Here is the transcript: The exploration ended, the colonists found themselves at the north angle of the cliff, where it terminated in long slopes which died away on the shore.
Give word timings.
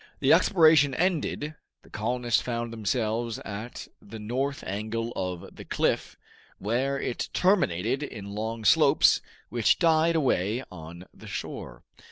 The 0.19 0.33
exploration 0.33 0.95
ended, 0.95 1.53
the 1.83 1.89
colonists 1.91 2.41
found 2.41 2.73
themselves 2.73 3.37
at 3.45 3.87
the 4.01 4.17
north 4.17 4.63
angle 4.63 5.13
of 5.15 5.55
the 5.55 5.63
cliff, 5.63 6.17
where 6.57 6.99
it 6.99 7.29
terminated 7.33 8.01
in 8.01 8.31
long 8.33 8.65
slopes 8.65 9.21
which 9.49 9.77
died 9.77 10.15
away 10.15 10.63
on 10.71 11.05
the 11.13 11.27
shore. 11.27 11.83